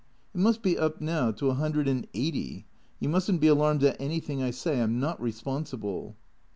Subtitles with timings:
[0.33, 2.65] "It must be up now to a hundred and eighty.
[2.99, 4.79] You must n't be alarmed at anything I say.
[4.79, 6.15] I 'm not responsible."